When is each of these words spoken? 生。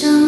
生。 0.00 0.27